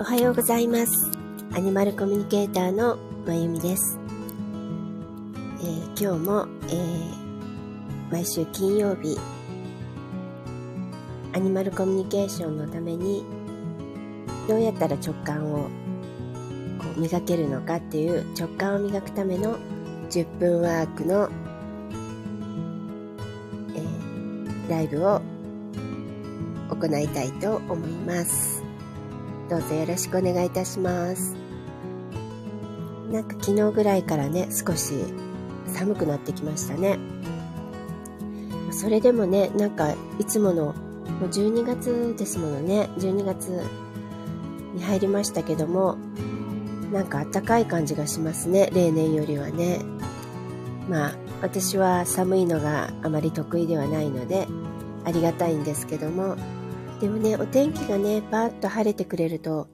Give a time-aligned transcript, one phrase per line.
[0.00, 1.10] おはようございます。
[1.52, 2.96] アニマルコミュニケーターの
[3.26, 3.98] まゆみです。
[5.60, 9.18] えー今日も、えー毎週金曜日、
[11.34, 13.26] アニマルコミュニケーションのために、
[14.48, 15.68] どうやったら直感をこ
[16.96, 19.58] う磨けるのかっていう直感を磨くための
[20.08, 21.28] 10分ワークの、
[23.76, 25.20] えーライブを
[26.70, 28.59] 行いたいと思います。
[29.50, 31.34] どうぞよろしくお願いいたします。
[33.10, 34.94] なんか昨日ぐらいからね、少し
[35.66, 37.00] 寒くなってきましたね。
[38.70, 40.72] それでもね、なんかいつもの、も
[41.22, 43.48] う12月ですものね、12月
[44.72, 45.96] に入りましたけども、
[46.92, 49.80] なんか暖かい感じがしますね、例年よりはね。
[50.88, 54.46] まあ、私は寒いのがあまり得意ではないので、
[55.04, 56.36] ありがたいんですけども、
[57.00, 59.68] でもね、お天気がね、パーッと晴れてくれると、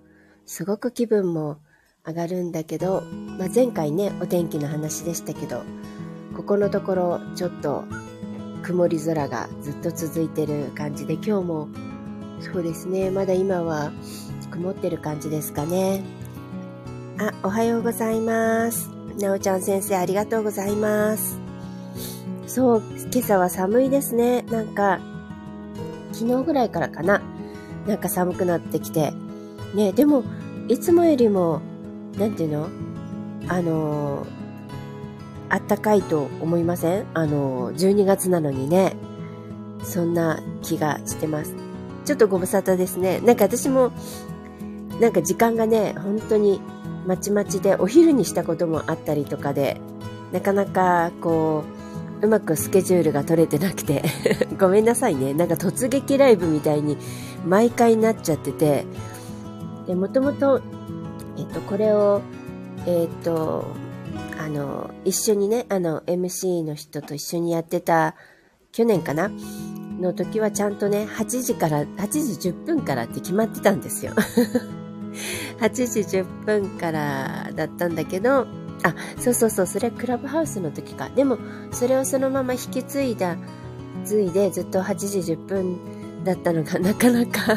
[0.45, 1.59] すごく気分も
[2.07, 3.03] 上がるんだけど、
[3.37, 5.63] まあ、前回ね、お天気の話でしたけど、
[6.37, 7.85] ここのところちょっと
[8.63, 11.69] 曇り空がずっと続いてる感じで、今日も
[12.41, 13.91] そうですね、まだ今は
[14.53, 16.05] 曇ってる感じですかね。
[17.19, 18.89] あ、おはようございます。
[19.19, 21.41] なおちゃん先生ありがとうございます。
[22.47, 24.43] そう、今朝は寒いですね。
[24.43, 25.01] なんか、
[26.19, 27.21] 昨日ぐらいからかな。
[27.87, 29.13] なんか寒くなってきて。
[29.75, 30.25] ね、でも、
[30.69, 31.61] いつもよりも、
[32.17, 32.69] なんていうの？
[33.49, 34.29] あのー、
[35.51, 37.07] あったかいと思いません？
[37.13, 38.97] あのー、12月なのにね。
[39.85, 41.55] そんな気がしてます。
[42.07, 43.21] ちょっとご無沙汰ですね。
[43.21, 43.93] なんか私も、
[45.01, 46.61] なんか時間がね、本当に
[47.07, 49.81] まちまちで、お昼にしたこともあったりとかで、
[50.33, 51.76] なかなかこう、
[52.23, 54.03] うまくスケジュールが取れてなくて
[54.59, 55.35] ごめんなさいね。
[55.35, 56.97] なんか突撃ライブみたいに
[57.47, 58.87] 毎回なっちゃってて、
[59.87, 60.61] で、もともと、
[61.39, 62.23] えっと、これを、
[62.87, 63.67] えっと、
[64.39, 68.15] あの、一緒にね、あの、MC の人と一緒にやってた、
[68.73, 69.31] 去年かな？
[70.01, 74.13] の時はちゃんとね、8時から、8時10分からって決まってたんですよ。
[75.61, 78.47] 8時10分からだったんだけど、
[78.87, 81.09] あ、そうそうそう、それクラブハウスの時か。
[81.09, 81.39] でも、
[81.73, 83.37] それをそのまま引き継いだ、
[84.05, 85.79] 継いでずっと8時10分
[86.25, 87.57] だったのが なかなか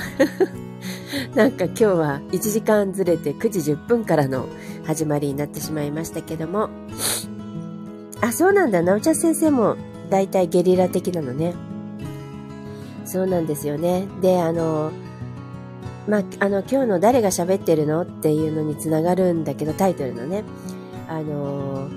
[1.36, 4.48] なんか今日は1時間ずれて9時10分からの
[4.86, 6.70] 始まりになってしまいましたけども。
[8.22, 8.82] あ、そうなんだ。
[8.82, 9.76] なおちゃん先生も
[10.10, 11.54] だいたいゲリラ的なのね。
[13.06, 14.08] そうなんですよね。
[14.22, 14.92] で、あの、
[16.08, 20.44] まあ、あの、今日の誰が喋ってるのっていうのにつながるんだけど、タイトルのね。
[21.10, 21.90] あの、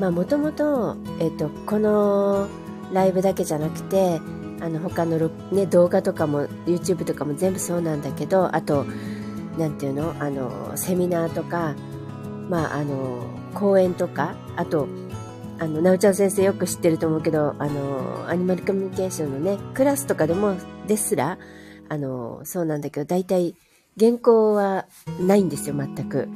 [0.00, 2.48] まあ、もともと、えっと、この
[2.92, 4.20] ライブだけじゃなくて、
[4.60, 8.84] あの、他の、ね、動画とかも、YouTube とかも全部そうなんだけど、あと、
[9.56, 10.14] なんていうの？
[10.18, 11.74] あの、セミナーとか、
[12.50, 13.24] まあ、あの、
[13.54, 14.88] 講演とか、あと、
[15.58, 20.56] あの、なおちゃん先生よく知ってると思うけど、あの、アニマルコミュニケーションのね、クラスとかでも、
[20.86, 21.38] ですら、
[21.88, 23.54] あの、そうなんだけど、大体、
[23.98, 24.86] 原稿は
[25.20, 26.28] ないんですよ、全く。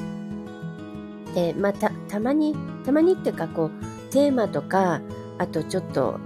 [1.34, 2.54] で、まあ、た、たまに、
[2.84, 5.00] たまにっていうか、こう、テーマとか、
[5.38, 6.18] あとちょっと、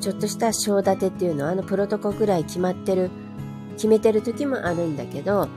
[0.00, 3.10] ちょっとした章立てっていうのは、あの、プロトコぐらい決まってる、
[3.74, 5.48] 決めてる時もあるんだけど、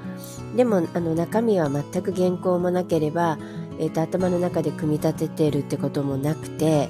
[0.55, 3.37] でも、あの、中身は全く原稿もなければ、
[3.79, 6.89] えっ、と、頭の中で組み立ててるってこともなくて、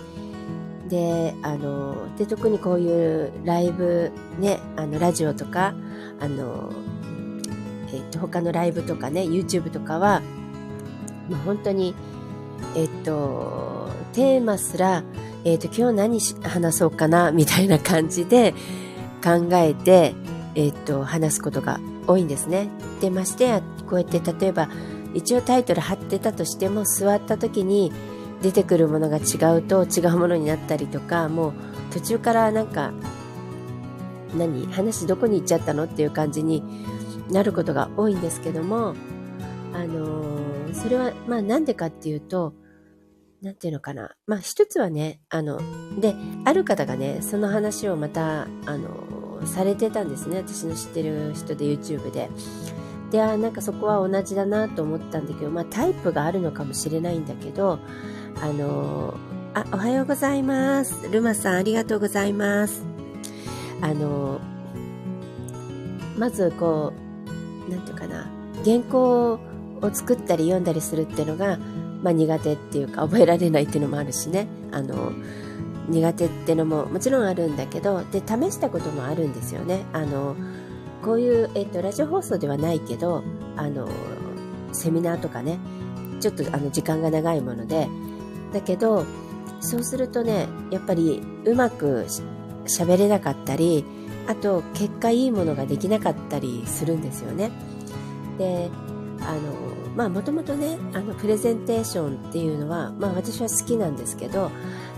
[0.90, 5.74] で、あの、で、特にこういうライブ、ね、あの、ラジオとか、
[6.20, 6.72] あの、
[7.94, 10.22] えっ、と、他のライブとかね、YouTube とかは、
[11.30, 11.96] まあ、本当に、
[12.76, 15.04] えっ、と、テーマすら、
[15.44, 18.54] えっ、と、今日何話そうかな、みたいな感じで
[19.24, 20.14] 考えて、
[20.56, 22.70] えっ、と、話すことが多いんですね。
[23.00, 24.70] で、ましてや、こうやって例えば、
[25.14, 27.92] 一応タイトル貼ってたとしても、座った時に
[28.42, 31.54] 出てくるものが違うと違うものになったりとか、もう
[31.92, 32.92] 途中からなんか、
[34.36, 34.66] 何？
[34.68, 35.84] 話どこに行っちゃったの？
[35.84, 36.64] っていう感じに
[37.30, 38.96] なることが多いんですけども、
[39.74, 42.54] あのーそれは、まあなんでかっていうと、
[43.42, 44.16] なんていうのかな。
[44.26, 45.60] まあ一つはね、あの、
[46.00, 46.16] で、
[46.46, 48.48] ある方がね、その話をまた、あ
[48.78, 50.38] のーされてたんですね。
[50.38, 52.30] 私の知ってる人で YouTube で。
[53.10, 57.80] で、あなんかそこは同じだなと思ったんだけど、まあタイプがあるのかもしれないんだけど、
[58.42, 59.16] あのー
[59.54, 61.10] あ、おはようございます。
[61.10, 62.86] ルマさんありがとうございます。
[63.82, 64.40] あの
[66.18, 66.94] まずこ
[67.68, 68.30] う、なんていうかな、
[68.64, 69.40] 原稿
[69.82, 71.58] を作ったり読んだりするっていうのが、
[72.04, 74.48] まあ苦手っていうか覚えられないっていうのもあるしね。
[74.72, 75.12] あの、
[75.90, 79.86] 苦手ってのももちろんあるんだけど、で、試したこともあるんですよね。
[79.94, 80.36] あの、
[81.04, 83.24] こういう、えっと、ラジオ放送ではないけど、
[83.56, 83.88] あの、
[84.72, 85.60] セミナーとかね、
[86.20, 87.88] ちょっとあの時間が長いもので、
[88.54, 89.06] だけど、
[89.60, 92.06] そうするとね、やっぱりうまく
[92.66, 93.86] 喋れなかったり、
[94.28, 97.52] あと結果いいものができなかったりするんですよね。
[98.38, 98.70] で、
[99.22, 104.52] あの、まあもともとね、あのプレゼンテーションっていうのは、まあ私は好きなんですけど、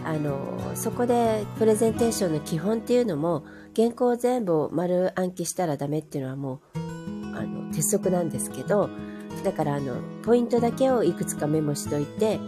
[0.05, 3.43] あの、そこでプレゼンテーションの基本っていうのも、
[3.75, 6.77] 原稿全部丸暗記したらダメっていうのはもう、
[7.35, 8.89] あの、鉄則なんですけど、
[9.43, 12.39] だからあの、ポイントだけをいくつかメモしといて、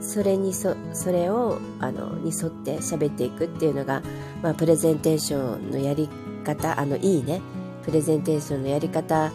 [0.00, 4.02] それにそ、それを、あの、に沿って喋っていくっていうのが、
[4.42, 6.08] まあ、プレゼンテーションのやり
[6.44, 7.42] 方、あの、いいね、
[7.84, 9.30] プレゼンテーションのやり方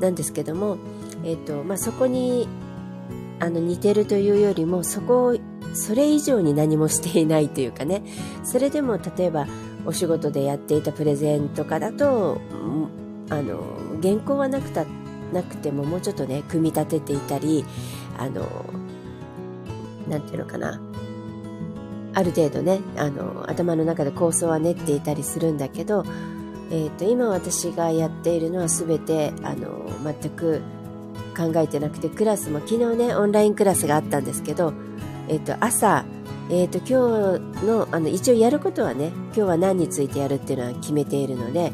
[0.00, 0.76] なんですけども、
[1.24, 2.48] え、ー、と、まあ、そこに、
[3.40, 5.36] あの、似てるというよりも、そこを、
[5.74, 8.02] それ以上に何もしていないというかね、
[8.44, 9.46] それでも、例えば、
[9.84, 12.40] お仕事でやっていたプレゼンとかだと、
[13.30, 13.62] あの、
[14.02, 14.84] 原稿はなくた、
[15.32, 17.64] なくてももうちょっとね、組み立てていたり、
[18.18, 18.46] あの、
[20.08, 20.80] なんていうのかな、
[22.14, 26.04] ある程度ね、あの、頭の中で構想は練っていたりするんだけど、
[26.70, 30.62] えっ、ー、と、今私がやっているのは全て、あの、全く
[31.36, 34.72] 考えてなくて、クラスも昨日ね、オンラインクラスがあったんですけど、
[35.28, 36.04] えっ、と、朝、
[36.50, 41.72] えっ、と、今日の、あの、一応やることはね、今日は何についてやるっていうのは決めているので、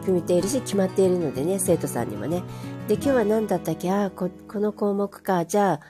[0.00, 2.42] 決めているし、決まっているのでね、生徒さんにもね。
[2.88, 3.90] で、今日は何だったっけ？
[3.90, 5.80] あこ、この項目か、じゃあ、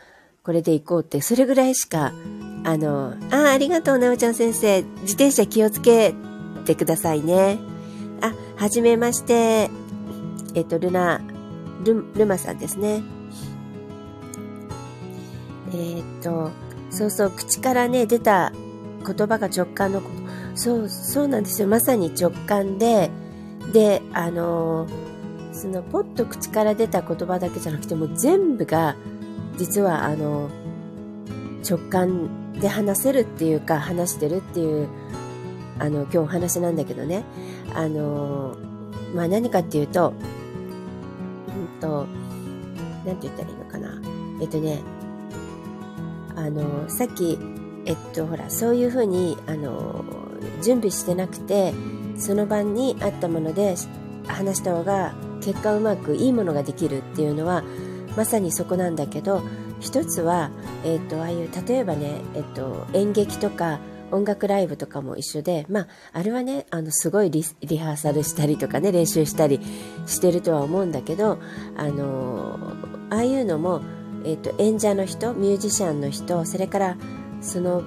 [0.42, 2.12] これで行こうって、それぐらいしか
[2.66, 4.82] あの、あ、ありがとう、なおちゃん先生。
[5.02, 6.14] 自転車気をつけ
[6.64, 7.58] てくださいね。
[8.20, 9.70] あ、はじめまして。
[10.54, 11.20] えっと、ルナ、
[11.84, 13.02] ル、ルマさんですね。
[15.74, 16.50] えっと、
[16.90, 18.52] そうそう、口からね、出た
[19.04, 20.16] 言葉が直感のこと。
[20.54, 21.68] そう、そうなんですよ。
[21.68, 23.10] まさに直感で、
[23.72, 24.86] で、あの、
[25.52, 28.96] その、ポッと口から出た言葉だけじゃなくて、もう全部が、
[29.56, 30.50] 実は、あの、
[31.68, 34.88] 直感で話せるっていうか、話してるっていう、
[35.78, 37.24] あの、今日お話なんだけどね。
[37.74, 38.56] あの、
[39.14, 40.14] まあ、何かっていうと、
[41.80, 42.06] と、
[43.04, 44.00] なんて言ったらいいのかな。
[44.40, 44.82] えっとね、
[46.34, 47.38] あの、さっき、
[47.86, 50.04] えっと、ほら、そういうふうに、あの、
[50.62, 51.72] 準備してなくて、
[52.18, 53.74] その晩にあったもので
[54.26, 57.62] 話した方が結果うまくいいものができるっていうのは、
[58.16, 59.42] まさにそこなんだけど、
[59.80, 60.50] 一つは、
[60.84, 63.78] えっ、と、ああいう、例えばね、えっ、と、演劇とか、
[64.10, 69.60] 音楽ライブとかも一緒で、まあ、あれはね、あの、すごいリハーサルしたりとかね、練習したり
[70.06, 71.38] してるとは思うんだけど、
[71.76, 72.58] あの
[73.10, 73.82] ああいうのも、
[74.24, 76.96] えっ、ー、と、演者の人、ミュージシャンの人、それから、
[77.40, 77.82] その、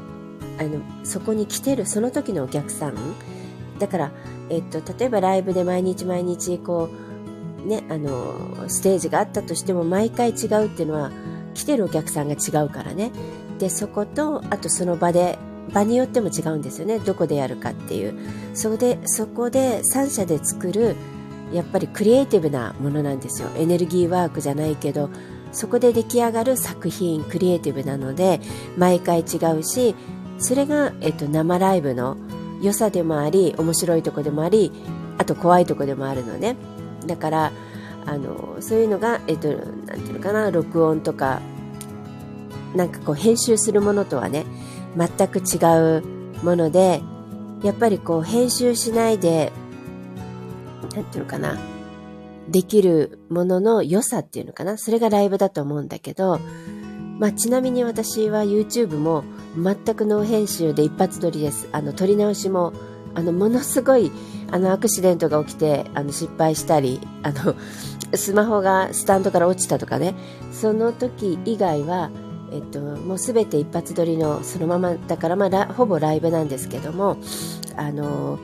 [0.58, 2.96] あの、そこに来てる、その時のお客さん、
[3.80, 4.12] だから、
[4.50, 6.90] えっ、と、例えばライブで毎日毎日、こ
[7.66, 11.12] う、ね、あの、ステージがあったとしても、毎回違うっていうのは、
[11.54, 13.12] 来てるお客さんが違うからね。
[13.60, 15.38] で、そこと、あとその場で、
[15.70, 17.00] 場によっても違うんですよね。
[17.00, 18.14] どこでやるかっていう。
[18.54, 20.96] そこで、そこで三社で作る、
[21.54, 23.50] やっぱりクリエイティブなものなんですよ。
[23.58, 25.10] エネルギーワークじゃないけど、
[25.52, 28.40] そこで出来上がる作品、クリエイティブなので、
[28.78, 29.96] 毎回違うし、
[30.38, 32.18] それが、えっと、生ライブの
[32.62, 34.72] 良さでもあり、面白いとこでもあり、
[35.18, 36.56] あと怖いとこでもあるのね。
[37.06, 37.52] だから、
[38.06, 39.58] あのそういうのが、えっと、なん
[40.02, 41.42] ていうのかな、録音とか、
[42.76, 44.46] なんかこう編集するものとはね、
[44.98, 45.58] 全く違
[46.00, 46.04] う
[46.44, 47.02] もので、
[47.64, 49.52] やっぱりこう編集しないで、
[50.96, 51.58] なんていうのかな、
[52.48, 56.40] できるものの良さっていうのかな、それがライブだと思うんだけど、
[57.20, 59.24] まあちなみに私は YouTube も
[59.56, 61.68] 全くノー編集で一発撮りです。
[61.72, 62.74] あの撮り直しも、
[63.14, 64.12] あのものすごい
[64.52, 67.56] あのアクシデントが起きてあの失敗したり、あの
[68.16, 70.16] スマホがスタンドから落ちたとかね、
[70.52, 72.10] その時以外は、
[72.52, 77.18] えっと、もうすべて一発撮りのそのままだから、まあ、ほぼライブなんですけども、
[77.76, 78.40] あの、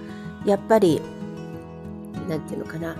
[0.46, 1.02] やっぱり、
[2.30, 2.96] なんていうのかな、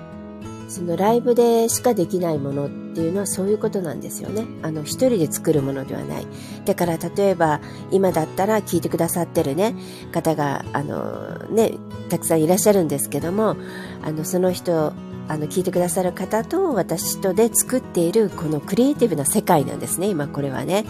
[0.68, 4.46] そのライブでしかできないものっていうのはそういうことなんですよね。
[4.64, 6.28] あの、一人で作るものではない。
[6.66, 9.76] だから例えば、今だったら聞いてくださってるね、
[10.12, 11.74] 方が、あの、ね、
[12.10, 13.56] たくさんいらっしゃるんですけども、
[14.04, 14.94] あの、その人
[15.28, 20.08] あの聞いてくださる方と私とで作っているこのクリエイティブな世界なんですね。
[20.08, 20.86] 今これはね。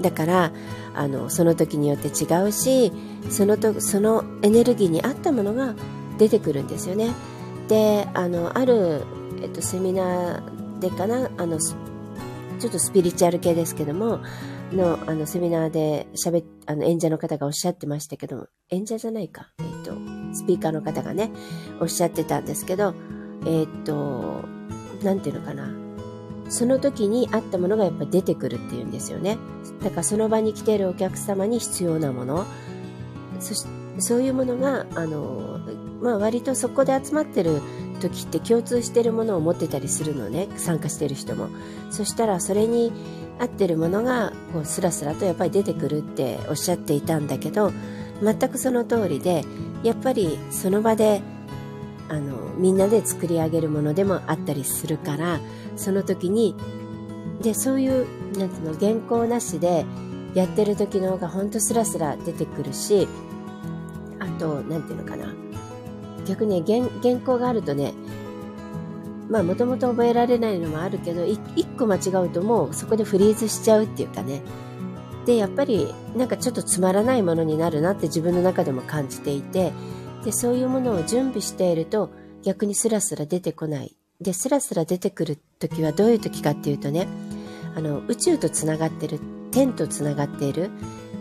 [0.00, 0.52] だから
[0.94, 2.92] あのその時によって違うし
[3.30, 5.74] そのとそのエネルギーに合ったものが
[6.18, 7.14] 出てくるんですよね。
[7.68, 9.04] であのある、
[9.42, 11.30] えっと、セミナーでかな？
[11.36, 14.20] あのちょっとスピリチュアル系ですけども
[14.72, 19.92] のあのセミナーで喋あの演者の方がおっしゃってましたけども演者じゃないか、えっと、
[20.34, 21.30] スピーカーの方がね
[21.80, 22.94] おっしゃってたんですけど
[23.46, 24.44] えー、っと、
[25.02, 25.70] なんていうのかな。
[26.48, 29.38] その時にあったものがやっぱ出てくるっていうんですよね。
[29.82, 32.44] だからその場に来ているお客様に必要なもの、
[33.38, 33.64] そし
[33.98, 35.60] そういうものが、あの、
[36.02, 37.60] まあ割とそこで集まってる
[38.00, 41.48] 時って共通してるものを持ってたりするのね、参加してる人も。
[41.90, 42.92] そしたらそれに
[43.38, 47.72] 合ってるものがこうスラスラとやっぱり出てくるっておっしゃっていたんだけど、
[48.22, 49.44] 全くその通りで、
[49.82, 51.22] やっぱりその場で
[52.10, 55.38] あのみんなで作り上げるものでもあったりするから
[55.76, 56.56] その時に
[57.40, 59.86] でそういうなんていうの原稿なしで
[60.34, 63.08] やってる時の方がほんとスラスラ出てくるし
[64.18, 65.32] あとなんていうのかな。
[66.26, 67.94] 逆に原原稿があるとね
[69.28, 71.38] まあもともと覚えられないのもあるけど一
[71.78, 74.42] 個間違うともうそこでフリーズしちゃうっていうかね。
[75.26, 79.72] でやっぱりなんかちょっとつまらないものになるなって自分の中でも感じていて
[80.24, 82.10] で、そういうものを準備していると
[82.42, 83.96] 逆にスラスラ出てこない。
[84.20, 87.08] で、スラスラ出てくる時はどういう時かっていうとね、
[87.74, 90.70] あの、宇宙とつながってる、天とつながっている、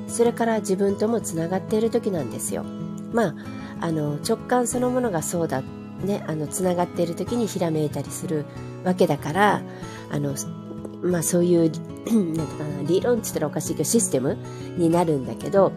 [0.07, 2.63] それから自分ともつながっている時なんですよ。
[3.13, 3.35] まあ、
[3.81, 5.61] あの、直感そのものがそうだ、
[6.03, 8.45] ね、あの、つながっている時にひらめいたりする
[8.83, 9.61] わけだから、
[10.11, 10.35] あの、
[11.01, 11.71] まあそういう、
[12.35, 14.37] なんとかな、理論って言ったらおかしいけどシステム
[14.77, 15.71] になるんだけど、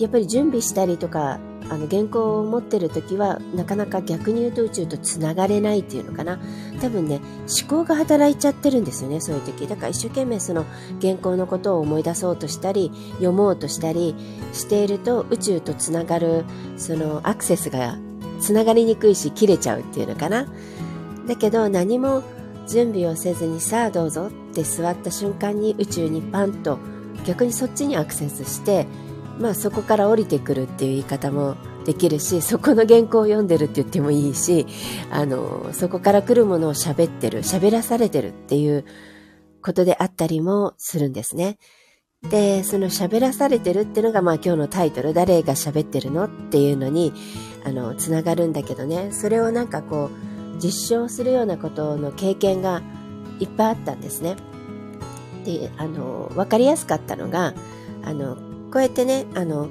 [0.00, 1.38] やっぱり準備したりとか
[1.68, 6.40] あの原稿を持ってる時はなかなか逆に言うと宇宙とつながれないっていうのかな。
[6.80, 7.20] 多分ね
[7.60, 9.68] 思考が働いちゃってるんですよねそういう時。
[9.68, 10.64] だから一生懸命その
[11.00, 14.16] 原稿のことを思い出そうとしたり読もうとしたり
[14.52, 16.44] していると宇宙とつながる
[16.76, 17.98] そのアクセスが
[18.40, 20.46] つながりにくいし切れちゃうっていうのかな。
[21.28, 22.22] だけど何も
[22.66, 26.78] 準備をせずにさあどうぞって座った瞬間に宇宙にパンと
[27.26, 28.86] 逆にそっちにアクセスして
[29.40, 31.56] まあそこから降りてくるっていう言い方も
[31.86, 34.66] できるし、そこの原稿を読んでるって言ってもいいし、
[35.10, 38.84] あの、そこから来るものを喋ってる、喋らされてるっていう
[39.62, 41.58] ことであったりもするんですね。
[42.28, 47.14] で、その喋らされてるってのがまあ今日のタイトル、誰が喋ってるのっていうのに、
[47.64, 52.82] あの、つながるんだけどね、それをなんかこう、実証するようなことの経験が
[53.38, 54.36] いっぱいあったんですね。
[55.46, 57.54] で、あの、わかりやすかったのが、
[58.04, 58.36] あの、
[58.70, 59.68] こうやってね、あの、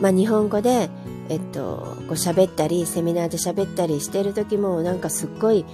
[0.00, 0.90] まあ、日本語で、
[1.28, 5.64] えっと、こう喋ったり、セミナーで喋ったりしてる時も、なんかすっごい、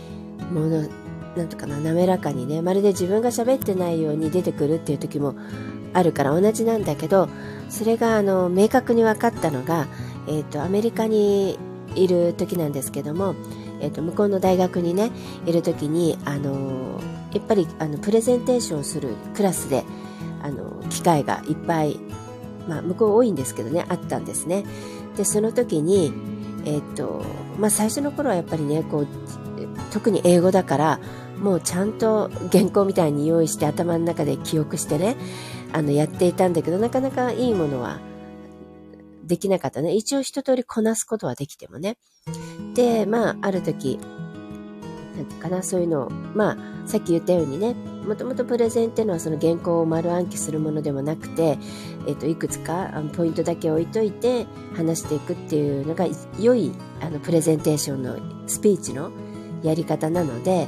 [0.52, 0.88] もの、
[1.36, 5.34] なんとかな、滑らかにね、まるで自分が喋ってないように出てくるっていう時も
[5.92, 7.28] あるから同じなんだけど、
[7.68, 9.86] それが、あの、明確に分かったのが、
[10.28, 11.58] えっと、アメリカに
[11.94, 13.34] いる時なんですけども、
[13.80, 15.10] えっと、向こうの大学にね、
[15.46, 17.00] いる時に、あの、
[17.32, 19.84] やっぱり、あの、プレゼンテーションするクラスで、
[20.42, 21.98] あの、機会がいっぱい
[22.68, 24.64] まあ、向こう多いんですけどね、あったんですね。
[25.16, 26.12] で、その時に、
[26.64, 27.22] えっと、
[27.58, 29.06] まあ、最初の頃はやっぱりね、こう、
[29.92, 31.00] 特に英語だから、
[31.40, 35.16] もうちゃんと原稿みたいに用意して頭の中で記憶してね、
[35.72, 37.98] あの、やっていたんだけど、なかなかいいものは
[39.24, 39.94] できなかったね。
[39.94, 41.96] 一応一通りこなすことはできてもね。
[42.74, 43.98] で、まあ、ある時、
[45.16, 47.74] なんていうかな、そういうのを、まあ、さっき言ったようにね、
[48.06, 51.58] もともとプレゼンっていうのはその原稿を丸暗記するものでもなくて、
[52.06, 56.06] えっ、と、いくつかあのポイントだけ置いといて話していくっていうのが
[56.38, 59.10] 良いあのプレゼンテーションのスピーチの
[59.62, 60.66] やり方なので、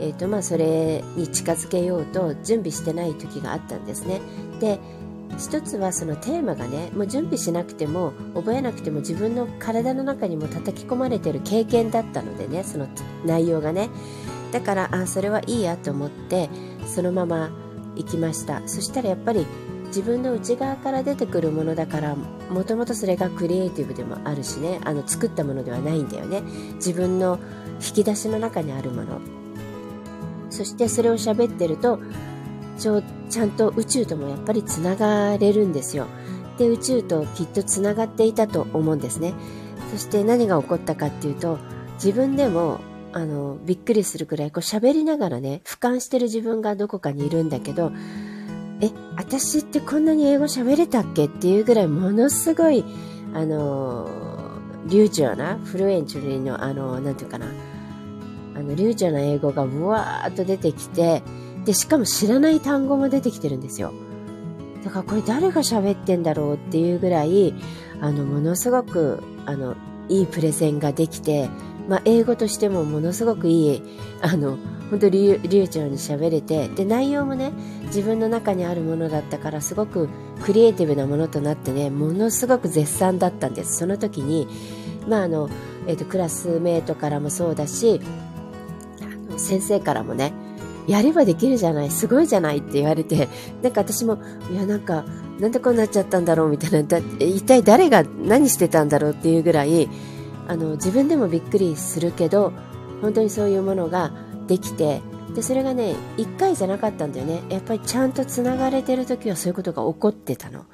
[0.00, 4.20] えっ、と、まあ、それに近づけようと準備してない時があったんですね。
[4.60, 4.80] で、
[5.38, 12.88] 一つはそのテーマがね、もう準備しなくても、覚えなくても自分の体の中にも叩き込まれてる経験だったのでね、その
[13.24, 13.88] 内容がね。
[14.52, 16.50] だから、あ、それはいいやと思って、
[16.86, 17.50] そのまま
[17.96, 18.66] 行きました。
[18.66, 19.46] そしたらやっぱり
[19.88, 26.42] 自分の内側から出てくるものだからもともとそれがクリエイティブでもあるしねあの作ったものではないんだよね。
[26.76, 27.38] 自分の
[27.74, 29.20] 引き出しの中にあるもの。
[30.50, 31.98] そしてそれを喋ってると
[32.78, 36.06] ちょちゃんと宇宙ともやっぱりつながれるんですよ。
[36.58, 39.34] で宇宙ときっとつながっていたと思うんですね。
[39.90, 41.58] そして何が起こったかっていうと
[41.94, 42.80] 自分でも
[43.12, 47.92] あの、びっくりするくらい、こう喋りながらね、俯瞰してる自分がどこかにいるんだけど、
[48.80, 52.84] え、私ってこんなに英語喋れたっけっていうぐらいものすごい、
[53.34, 54.08] あの、
[54.88, 57.46] 流暢な、フルエンチュリーの、あの、なんていうかな、
[58.56, 61.22] あの、流暢な英語がブワーっと出てきて、
[61.64, 63.92] で、しかも知らない単語も出てきてるんですよ。
[64.84, 67.54] だからこれ誰が喋ってんだろうっていうぐらい、
[68.00, 69.76] あの、ものすごく、あの、
[70.08, 71.48] いいプレゼンができて、
[71.88, 73.82] まあ、英語としてもものすごくいい、
[74.20, 74.58] あの、
[74.90, 77.52] 本当流流暢に喋れて、で、内容もね、
[77.86, 80.08] 自分の中にあるものだったから、すごく
[80.42, 83.78] クリエイティブなものとなってね、ものすごく絶賛だったんです。
[83.78, 84.48] その時に、
[85.08, 85.48] まあ、あの、
[85.86, 88.00] えっ、ー、と、クラスメートからもそうだし、
[89.34, 90.32] あ先生からもね、
[90.86, 93.28] やればできるじゃない、すごいじゃないって言われて、
[93.62, 94.18] なんか私も、
[94.52, 95.04] いやなんか、
[95.40, 99.88] なんでこうなっちゃったんだろうみたいな、だ一体誰が何してたんだろうっていうぐらい、
[100.48, 102.52] あの、自分でもびっくりするけど、
[103.00, 104.12] 本当にそういうものが
[104.46, 105.00] できて、
[105.34, 107.42] で、それがね、一回じゃなかったんだよね。
[107.48, 110.66] やっぱりちゃんと繋がれてる時はそういうことが起こってたの。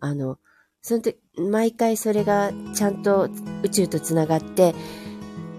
[0.00, 0.38] あの、
[0.82, 3.28] その時、毎回それがちゃんと
[3.62, 4.74] 宇宙と繋がって、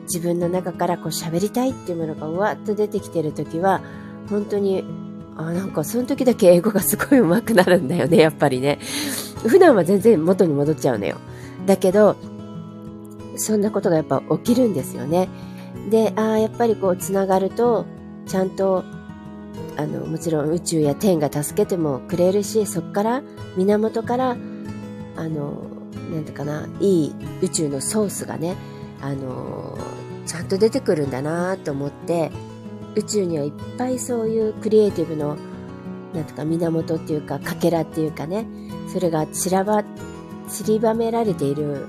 [0.04, 3.82] 自分の中からこう喋りたいっていうものがうわっと出てきてる時は、
[4.30, 4.84] 本当に、
[5.36, 8.80] あ、なんかその時だけ英語がすごい上手くなるんだよね、やっぱりね。
[9.48, 11.18] 普段は全然元に戻っちゃうのよ。
[11.66, 12.18] だけど、
[13.36, 15.30] そんなことがやっぱ起きるんですよね。
[15.90, 17.86] で、ああ、やっぱりこう繋がると、
[18.28, 18.84] ちゃんと、
[19.78, 23.24] あの、もちろん宇宙や天が助けてもくれるし、そこから、
[23.58, 24.38] 源から、
[25.16, 25.64] あの、
[26.12, 28.56] なんていうかな、いい宇宙のソースがね、
[29.04, 29.78] あの
[30.26, 32.32] ちゃんと出てくるんだなと思って
[32.96, 35.38] 宇宙にはいっぱいそういうクリエイティブの
[36.14, 38.46] なんとか源っていうかかけらっていうかね
[38.88, 39.84] それが散らば
[40.48, 41.86] 散りばめられている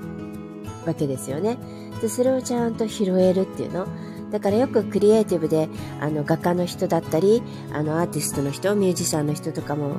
[0.85, 1.57] わけですよね
[2.01, 3.87] でそれをちゃんと拾えるっていうの
[4.31, 5.69] だからよくクリエイティブで
[6.01, 9.97] あの画家の人だったりあのアーティストの人ミュージシャンの人とかも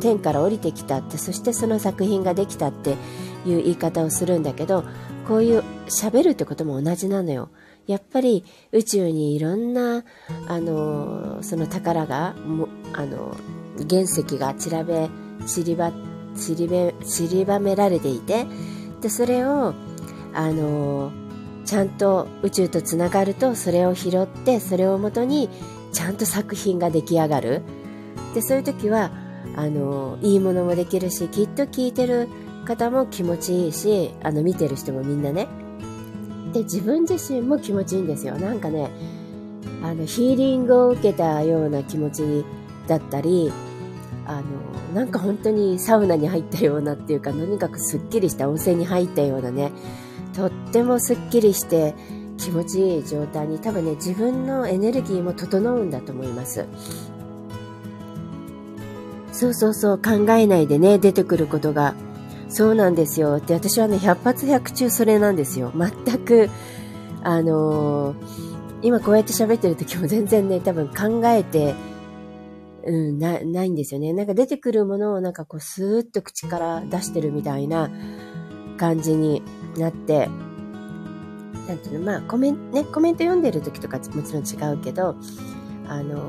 [0.00, 2.96] 天から降りてきたってそしてその作品ができたっていう
[3.62, 4.84] 言い方をするんだけど
[5.26, 7.50] こういう喋るってことも同じなのよ。
[7.88, 10.04] やっぱり宇宙にいろんな、
[10.46, 12.34] あの、その宝が、
[12.92, 13.34] あの、
[13.88, 15.08] 原石が散らべ、
[15.46, 15.90] 散りば、
[16.36, 18.46] 散りべ、散りばめられていて、
[19.00, 19.72] で、それを、
[20.38, 21.10] あの、
[21.64, 25.48] ちゃんと宇宙とつながると、それを拾って、それをもとに、
[25.92, 27.62] ちゃんと作品が出来上がる。
[28.34, 29.10] で、そういう時は、
[29.56, 32.28] あの、いいものもできるし、きっと聞いてる
[32.64, 35.48] 方も気持ちいいし、あの見てる人もみんなね。
[36.52, 38.36] で、自分自身も気持ちいいんですよ。
[38.36, 38.90] なんかね、
[39.82, 42.44] あの、ヒーリングを受けたような気持ち
[42.86, 43.52] だったり、
[44.24, 44.44] あの、
[44.94, 49.72] なんか本当にサウナに入ったようなっていうか、とにかくすっきりした温泉に入ったようなね、
[50.38, 51.96] とってもすっきりして
[52.38, 56.64] 気持ちいい状態に多分ね、自分のエネルギーも整うんだと思います。
[59.32, 61.96] そうそうそう、考えないでね、出てくることが
[62.48, 63.40] そうなんですよ。
[63.40, 65.72] で、私はね、100発100中それなんですよ。
[65.76, 66.48] 全く、
[67.24, 68.16] あのー、
[68.82, 71.74] 今こうやって喋ってる時も 全然ね、多分考えて、
[72.86, 74.12] うん、な、ないんですよね。
[74.12, 77.90] なんか出てくるものをなんかこうスーッと口から出してるみたいな
[78.76, 79.42] 感じに
[79.76, 80.28] なって、
[81.66, 85.16] なんていうの、まあコメント、ね、コメント読んでる時とかもちろん違うけど、
[85.86, 86.22] あの、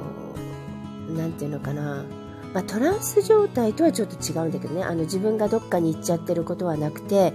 [1.15, 2.06] なんていうのかな、
[2.54, 4.84] まあ、トランス状態とはちょっと違うんだけどね。
[4.84, 7.34] あの自分がどっかに行っちゃってることはなくて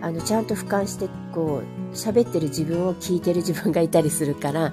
[0.00, 4.72] あのちゃんと俯瞰してこう喋ってる自分を聞いてる自分がいたりするから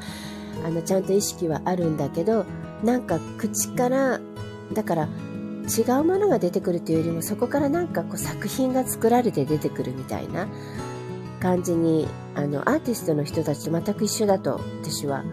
[0.66, 2.46] あのちゃんと意識はあるんだけど
[2.84, 4.20] なんか口から
[4.74, 5.10] だから
[5.66, 10.48] 違うものが出てくるというよりもそこからなんかこう作品が作られて出てくるみたいな
[11.40, 15.24] 感じにあのアーティストの人たちと全く一緒だと私は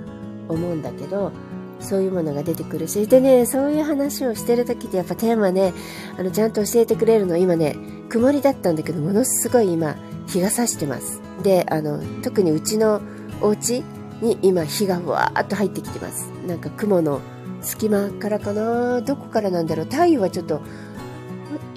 [0.49, 1.33] 思うんだけど
[1.81, 5.73] そういうものが出てくるし、でね、そういう話をしてる時ってやっぱテーマね、
[6.19, 7.77] あの、ちゃんと教えてくれるの、今ね、
[8.09, 11.21] 曇りだったんだけど、ものすごい今、日が差してます。
[11.43, 13.01] で、あの、特にうちの
[13.40, 13.83] お家
[14.21, 16.31] に今、日がわーっと入ってきてます。
[16.47, 17.21] なんか雲の
[17.62, 19.01] 隙間からかな？
[19.03, 19.85] どこからなんだろう？
[19.87, 20.61] 太陽はちょっと、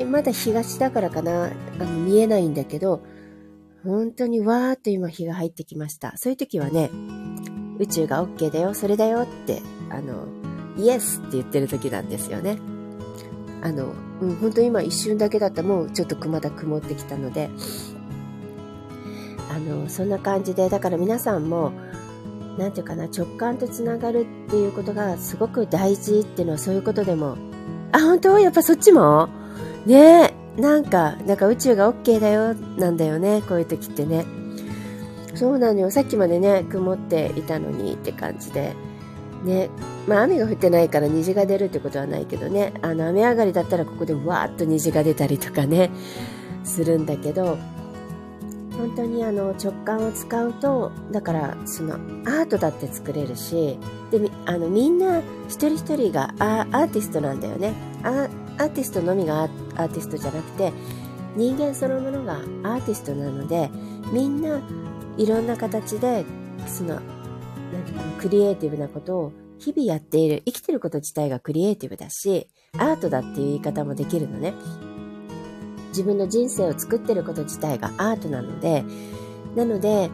[0.09, 1.45] まだ東だからかな？
[1.79, 3.03] あの、見えないんだけど、
[3.83, 6.17] 本当にわーっと今日が入ってきました。
[6.17, 6.89] そういう時はね、
[7.79, 10.27] 宇宙が OK だよ、それだよってあの、
[10.77, 12.59] イエスって言ってる時なんですよね。
[13.61, 15.63] あの、うん、本当今一瞬だけだった。
[15.63, 17.49] もうちょっとまだ曇ってきたので、
[19.49, 21.71] あの、そんな感じで、だから皆さんも、
[22.57, 27.37] なんていうかな、直感とつながるっていうことがすごく大事っていうのはそういうことでも、
[27.91, 28.39] あ、本当？
[28.39, 29.29] やっぱそっちも？
[29.85, 34.25] ねえ、なんか、なんか宇宙が OK だよ、なんだよね、こういう時ってね。
[35.35, 35.91] そうなのよ。
[35.91, 38.75] さっきまでね、曇っていたのにって感じで。
[39.43, 39.69] ね、
[40.07, 45.91] まあ雨が降ってないから虹が出るってことはないけどね、あの雨上がりだったらここでわーっと虹が出たりとかね、
[46.63, 47.57] するんだけど、
[48.77, 53.77] 本当にあの直感を使うと、だからそのアートだって作れるし、
[54.11, 57.73] で、あのみんな一人一人がアーティストなんだよね。
[58.03, 60.73] アーティストのみがアーティストじゃなくて、
[61.35, 63.69] 人間そのものがアーティストなので、
[64.11, 64.59] みんな
[65.17, 66.25] いろんな形で
[66.67, 67.01] そのなんか
[68.19, 74.53] クリエイティブなことを日々やっている、生きてること自体がクリエイティブだし、アートだっていう言い方もできるのね。
[75.93, 78.83] 自分の人生を作ってること自体がアートなので、
[79.55, 80.09] なので、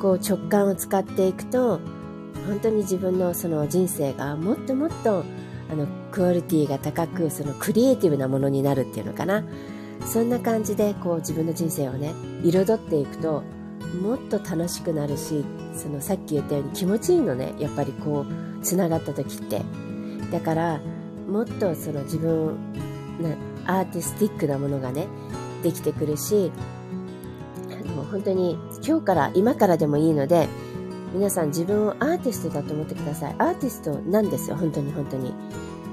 [0.00, 1.80] こう直感を使っていくと、
[2.46, 5.24] 本当に自分のその人生がもっともっと
[5.70, 9.44] あのクオリティが高くそのクリエイティブなものになるっていうのかな。
[10.04, 13.44] そんな感じでこう自分の人生をね彩っていくと
[14.02, 15.44] もっと楽しくなるし
[15.76, 19.62] そのさっき言ったように気持ちいいのねやっぱりこうつながった時って。
[20.32, 20.80] だから
[21.28, 22.56] もっとその自分
[23.20, 25.06] なアーティスティックなものがね
[25.62, 26.52] できてくるし
[27.70, 30.48] あの本当に今日から今からでもいいので
[31.12, 33.34] 皆さん自分をアーティストだと思ってください。
[33.38, 35.34] アーティストなんですよ本当に本当に。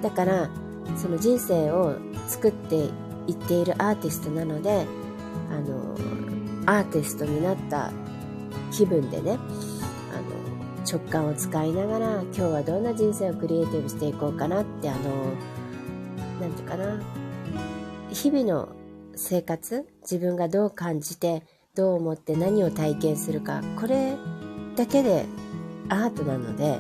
[0.02, 0.50] だから
[0.96, 1.96] その人生を
[2.28, 2.76] 作って
[3.28, 4.86] いっているアーティストなので
[5.52, 5.96] あの
[6.66, 7.92] アーティストになった
[8.72, 9.40] 気分でねあの
[10.90, 15.00] 直感を使いながら今日はどんな人生をクリエイティブしていこうかなってあの
[16.40, 17.29] 何て言うかな。
[18.12, 18.70] 日々の
[19.16, 21.44] 生活自分がどう感じて
[21.76, 24.16] どう思って何を体験するかこれ
[24.76, 25.26] だけで
[25.90, 26.80] アートなので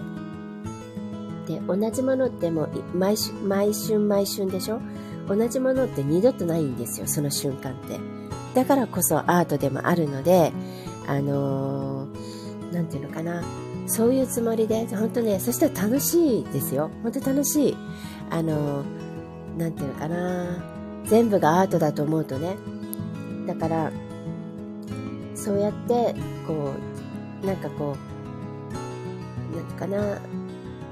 [1.48, 4.80] で同じものってもう毎週毎春毎春でしょ？
[5.28, 8.00] 同じものって二度とないんですよその瞬間って。
[8.54, 10.52] だからこそアートでもあるので
[11.08, 12.08] あの
[12.72, 13.44] 何、て言うのかな。
[13.88, 16.92] そういうつもりで本当ねそしたら楽しいですよ。
[17.04, 17.78] 本当楽しい。
[18.30, 18.84] あの
[19.58, 20.79] 何て言うのかな。
[21.10, 22.56] 全部がアートだと思うとね。
[23.48, 23.92] だから
[25.36, 26.74] そうやってこ
[27.44, 27.96] うなんかこ
[29.54, 30.20] うなんかな。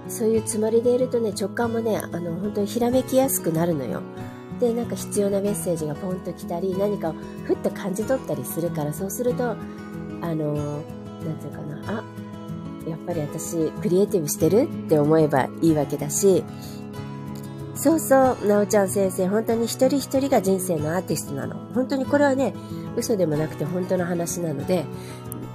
[0.10, 4.02] そういうつもりでいるとね直感もねあの本当にひらめきやすくなるのよ。
[4.58, 9.56] でなんか必要なメッセージがポンと来たり何かをふっと感じ取ったりするからそうするとあ
[10.34, 10.82] の
[11.22, 12.00] 何て言うかな。
[12.00, 12.04] あ
[12.90, 16.46] やっぱり私クリエイティブしてるって思えばいいわけだし
[17.78, 21.56] そうそう、なおちゃん先生、本当に一人一人が人生のアーティストなの。
[21.74, 22.54] 本当にこれはね、
[22.96, 24.86] 嘘でもなくて本当の話なので、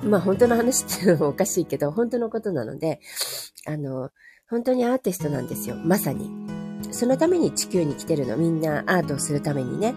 [0.05, 3.01] まあ本当の話っていうのもおかしいけど、本当のことなので、
[3.67, 4.11] あの、
[4.49, 5.77] 本当にアーティストなんですよ。
[5.77, 6.31] まさに。
[6.93, 8.37] そのために地球に来てるの。
[8.37, 9.95] みんなアートをするためにね。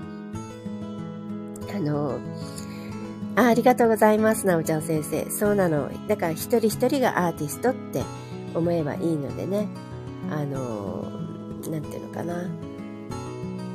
[1.76, 2.20] あの、
[3.36, 5.30] あありがとうございます、なおちゃん先生。
[5.30, 5.92] そうなの。
[6.08, 8.02] だから一人一人がアーティストって
[8.56, 9.68] 思えばいいのでね。
[10.32, 11.15] あの、
[11.70, 12.44] なんていうのかな。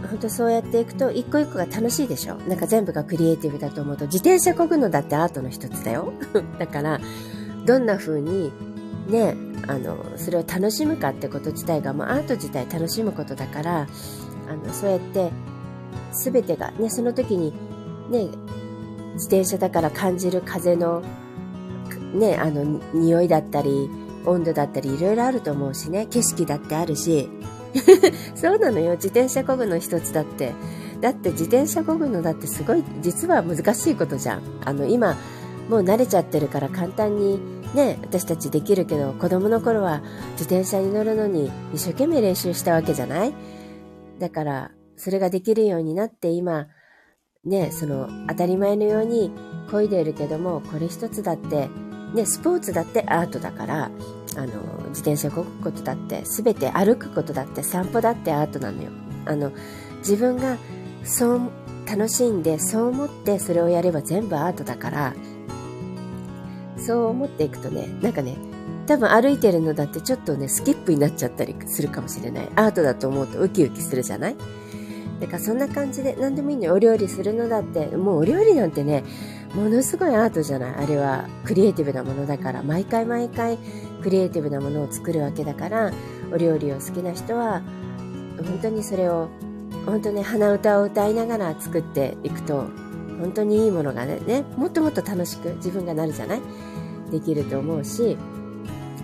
[0.09, 2.37] 本当そうやっていくと一個一個が楽しいでしょ。
[2.48, 6.12] なんか全部がクリエイティブだと思うと自転車こぐのだってアートの一つだよ。
[6.59, 7.00] だから
[7.66, 8.53] どんな風に
[9.09, 9.37] ね
[9.68, 13.87] あのそれを楽しむかってこと自体がもうアート自体楽しむことだから
[14.48, 15.31] あのそうやって
[16.24, 17.53] 全てがねその時に
[18.11, 18.29] ね
[19.14, 21.03] 自転車だから感じる風の
[22.14, 23.88] ねあの匂いだったり
[24.24, 26.07] 温度だったりいろいろあると思うしね。
[26.07, 27.29] 景色だってあるし。
[28.35, 28.92] そうなのよ。
[28.92, 30.52] 自転車こぐの一つだって。
[31.00, 34.42] だって自転車こぐのだってすごい、実は難しいことじゃん。
[34.64, 35.16] あの、今、
[35.68, 37.40] もう慣れちゃってるから簡単に
[37.74, 40.02] ね、私たちできるけど、子供の頃は
[40.33, 43.35] 自転車に乗るのに一生懸命練習したわけじゃない？
[44.18, 46.66] だから、それができるようになって今、
[47.44, 49.30] ね、その当たり前のように
[49.70, 51.70] 漕いでいるけども、これ一つだって、
[52.14, 53.90] ね、スポーツだってアートだから、
[54.37, 54.46] あの
[54.90, 58.90] 自転車こぐことだって全て歩くことだって散歩だってアートなのよ。
[59.27, 59.53] あの
[59.99, 60.57] 自分が
[61.05, 61.40] そう
[61.87, 65.14] 楽しんでそう思ってそれをやれば全部アートだから
[66.77, 68.37] そう思っていくとねなんかね
[68.87, 72.49] 多分歩いてるのだってちょっとねスキップになっちゃったりするかもしれない。
[72.55, 74.37] アートだと思うとウキウキするじゃない？
[75.20, 76.75] だからそんな感じで何でもいいのよ。
[76.75, 77.87] お料理するのだって。
[77.96, 79.05] もうお料理なんてね
[79.55, 80.75] ものすごいアートじゃない？
[80.77, 82.63] あれはクリエイティブなものだから。
[82.63, 83.59] 毎回毎回
[84.03, 85.93] クリエイティブなものを作るわけだから。
[86.33, 87.61] お料理を好きな人は
[88.37, 89.29] 本当にそれを
[89.85, 92.67] 本当に鼻歌を歌いながら作っていくと
[93.19, 96.41] 本当にいいものがねねもっともっと楽しく自分がなるじゃない？
[97.11, 98.17] できると思うし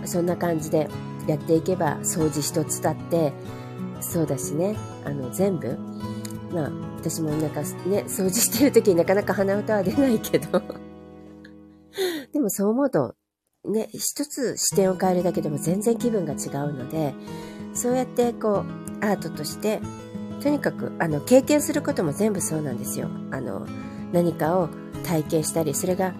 [0.05, 0.89] そんな感じで
[1.27, 3.33] やっていけば掃除一つだって
[3.99, 4.77] そうだしね。
[5.03, 5.77] あの全部
[6.51, 10.61] まあ私もなんかね掃除してる時になかなか鼻歌は出ないけど
[12.33, 13.15] でもそう思うと
[13.67, 17.13] ね、一つ視点を変えるだけでも全然気分が違うので、
[17.73, 18.63] そうやってこ
[19.01, 19.81] う、アートとして、
[20.41, 23.09] とにかく、あの、経験することも全部そうなんですよ。
[23.31, 23.67] あの、
[24.13, 24.69] 何かを
[25.03, 26.13] 体験したり、それが、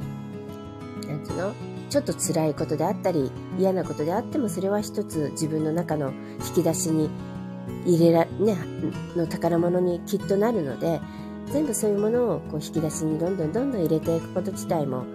[1.07, 1.53] なんていうの？
[1.89, 6.11] ちょっと辛いことであったり、嫌なことであっても、それは一つ自分の中の
[6.45, 7.09] 引き出しに
[7.85, 8.57] 入れら、ね、
[9.15, 10.99] の宝物にきっとなるので、
[11.51, 15.05] 全部そういうものをこう引き出しにどんどんどんどん入れていくこと自体も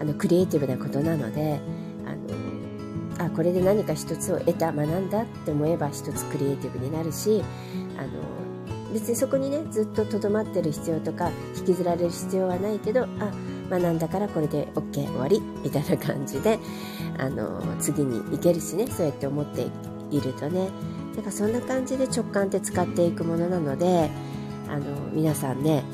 [0.00, 1.60] あのクリエイティブなことなので
[2.06, 7.42] あのあこれで何か一つを得た学んだって思えば一つクリエイティブになるし
[7.98, 8.08] あの
[8.94, 13.32] 別にそこにねずっととどまってる必要とか引きずられる必要はないけどあ
[13.68, 16.58] 学んだからこれで OK 終わりみたいな感じで
[17.18, 19.66] あの次に行けるしねそうやって思って
[20.10, 20.68] いるとね
[21.16, 24.10] だかそんな感じで直感って使っていくものなので
[24.68, 25.84] あの皆さんね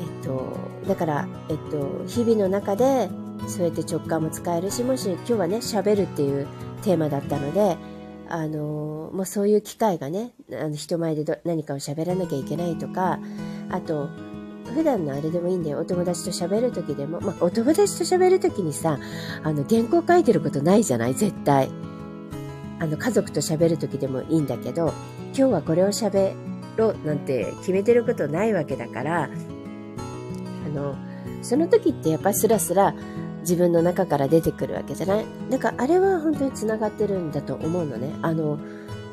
[0.00, 3.08] えっとだから、えっと、日々の中で
[3.48, 6.46] そうやって直感も使えるしもし今日はね喋るっていう
[6.82, 7.76] テーマだったので
[8.28, 13.18] あのもうそういう機会がねあの人前で何かを喋らなきゃいけないとか
[13.70, 14.08] あと
[14.74, 15.80] 普段のあれでもいいんだよ。
[15.80, 18.98] お友達と喋る時でも、まあ、お友達と喋る時にさ
[19.42, 21.14] あの原稿書いてることないじゃない？
[21.14, 21.68] 絶対。
[22.82, 24.92] あの家族と喋る時でもいいんだけど
[25.26, 26.34] 今日はこれを喋
[26.76, 30.96] ろうなんて決めてることないわけだからあの
[31.42, 32.92] その時ってやっぱスラスラ
[33.42, 35.26] 自分の中から出てくるわけじゃない？
[35.48, 38.14] だからあれは本当につながってるんだと思うのね。
[38.20, 38.58] あの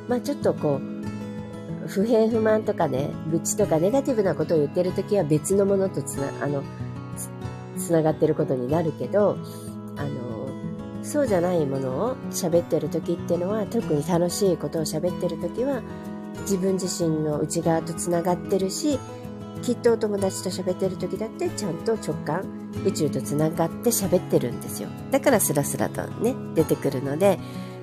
[0.08, 6.63] まあちょっとこう不平不満とかね愚痴とかネガティブなことを言ってる時は別のものとつなあの
[7.77, 9.38] つながってることになるけど
[9.95, 10.28] あの
[11.10, 15.82] そうじゃないものを喋ってる時っていうのは特に楽しいことを喋ってる時は
[16.41, 19.00] 自分自身の内側とつながってるし
[19.63, 22.43] きっとお友達と喋ってる時だってちゃんと直感
[22.86, 24.89] 宇宙とつながって喋ってるんですよ。
[25.10, 27.39] だからスラスラとね出てくるので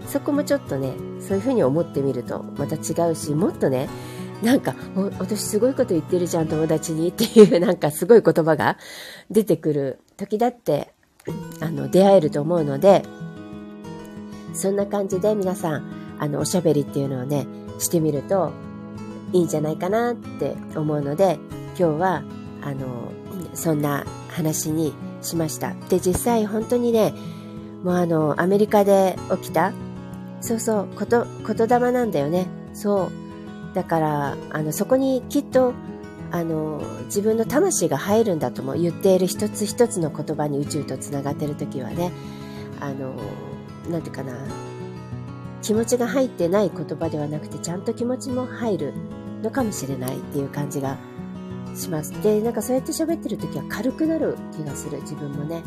[0.06, 3.88] そこもちょっとねそういうふうに思ってみるとまた違うしもっとね
[4.40, 4.76] なんか
[5.18, 8.78] 私すごいこと言ってるじゃん友達にっていうなんかすごい言葉が
[9.30, 10.94] 出てくる時だって
[11.60, 13.02] あの出会えると思うので
[14.54, 17.46] そんな感じで皆さんあのおしゃべりっていうのをね
[17.78, 18.52] してみると
[19.32, 21.38] いいんじゃないかなって思うので
[21.78, 22.22] 今日は
[22.62, 23.12] あの
[23.54, 25.74] そんな話にしました。
[25.88, 27.12] で実際本当にね
[27.82, 29.72] もうあのアメリカで起きた
[30.40, 32.46] そうそうこと言霊なんだよね。
[32.72, 33.74] そう。
[33.74, 35.74] だからあのそこにきっと
[36.30, 42.12] あの自分の魂が入るんだとも言っている一つ一つの言葉に宇宙とつながってる時はね
[42.80, 43.14] あの
[43.88, 44.34] なんていうかな
[45.62, 48.94] 気持ちが入ってない言葉ではなくてちゃんと気持ちも入る
[49.42, 50.98] のかもしれないっていう感じが
[51.76, 52.10] します。
[52.22, 55.62] で、なんかそうやって喋ってる時は軽くなる気がする、自分もね。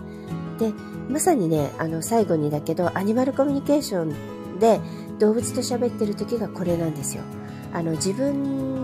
[0.58, 0.74] で、
[1.10, 4.82] まさにね、あの、最後にだけど、アニマルコミュニケーションで
[5.20, 7.24] 動物と喋ってる時がこれなんですよ。
[7.74, 8.79] あの、自分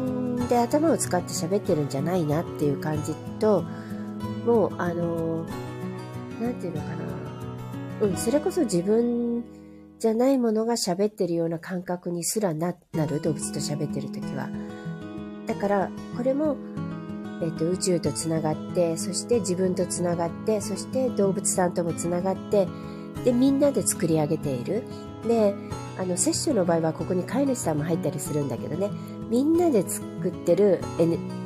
[0.47, 3.63] で頭を使って喋ってるんじゃないなっていう感じと、
[4.45, 5.45] もう、あの、
[6.41, 7.05] なんていうのかな。
[8.01, 9.43] うん、それこそ自分
[9.99, 14.49] じゃないものが喋ってるような感覚にすらなる、動物と喋ってる時は。
[15.47, 16.57] だから、これも、
[17.41, 22.67] えっと、宇宙とつながってそして自分とつながってそして動物さんともつながって
[23.23, 24.83] でみんなで作り上げている
[25.27, 25.53] で
[25.97, 28.89] あの摂取の場合はここに飼い主さんも入ったりするんだけどね
[29.29, 30.81] みんなで作ってる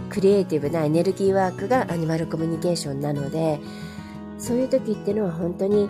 [0.10, 3.60] クリエイティブなエネルギーワークがアニマルコミュニケーションなので
[4.38, 5.90] そういう時っていうのは本当に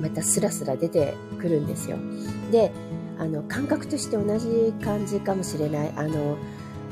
[0.00, 1.98] またスラスラ出てくるんですよ。
[2.50, 2.72] で
[3.18, 5.92] あの感覚として同じ感じかもしれない。
[5.94, 6.38] あの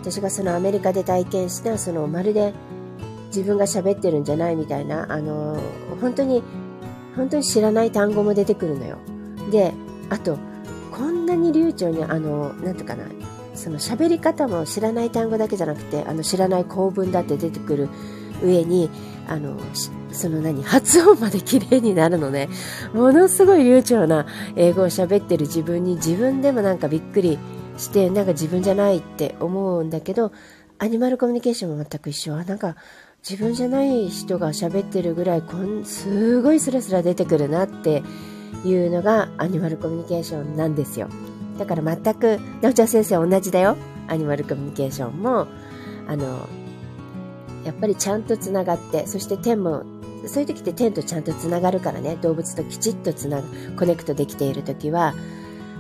[0.01, 2.53] 私がそのアメリカで体験したそのまるで
[3.29, 5.59] 自分が喋ってるんじゃないみたいなあの
[6.01, 6.43] 本当に
[7.17, 8.99] 本当に知らない単語も出てくるのよ。
[9.51, 9.73] で
[10.11, 10.39] あと
[10.93, 13.05] こんなに流暢にあのなんとかな
[13.59, 17.89] その喋り方も知らない単語だけじゃなくてあの知らない構文だって出てくる
[18.43, 18.89] 上に
[19.27, 19.59] あの
[20.13, 22.49] その何 発音まで綺麗になるのね。
[22.95, 27.39] ものすごい流暢な英語を喋ってる自分に自分でもなんかびっくり
[27.77, 30.33] してなんか自分じゃないって思うんだけど
[30.79, 32.37] アニマルコミュニケーションも全く一緒。
[32.37, 32.77] なんか
[33.29, 38.03] 自分じゃない人が喋ってるぐらいこんすごいスラスラ出てくるなって
[38.65, 41.09] いうのがアニマルコミュニケーションなんですよ。
[41.59, 45.47] だから全く直ちゃん先生同じだよアニマルコミュニケーションも
[46.07, 46.49] あの
[47.65, 49.85] やっぱりちゃんとつながってそして天も
[50.27, 53.43] そういう時って天とちゃんとつながるからね動物ときちっとつな
[53.79, 55.15] コネクトできている時は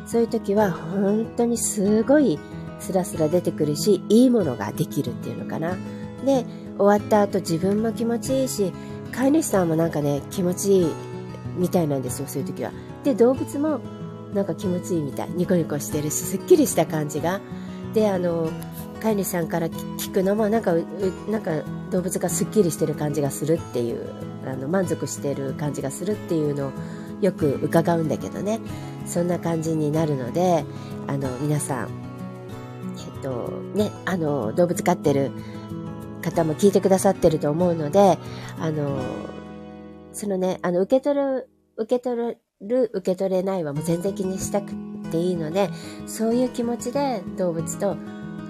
[0.06, 2.38] そういう時は本当にすごい
[2.80, 5.76] スラスラ出てくるし、いいものができるっていうのかな。
[6.24, 6.46] で、
[6.78, 8.72] 終わった後自分も気持ちいいし、
[9.12, 10.90] 飼い主さんもなんかね、気持ちいい
[11.56, 12.72] みたいなんですよ、そういう時は。
[13.04, 13.80] で、動物も
[14.34, 15.30] なんか気持ちいいみたい。
[15.30, 17.40] ニコニコしてるし、すっきりした感じが。
[17.94, 18.50] で、あの、
[19.00, 20.74] 飼い主さんから聞くのもなんか、
[21.30, 24.12] なんか動物がすっきりしてる感じがするっていう、
[24.44, 26.72] あの満足してる感じがするっていうのを
[27.20, 28.60] よく伺うんだけどね。
[29.08, 30.64] そんな感じになるので
[31.06, 31.88] あの皆さん
[32.98, 35.32] えっとねあの動物飼ってる
[36.22, 38.18] 方も聞いてくださってると思うので
[38.60, 39.00] あの
[40.12, 44.72] そのねあの受け取る受け取るる受け取れないはもう全然気にしたく
[45.10, 45.70] ていいので
[46.06, 47.96] そういう気持ちで動物と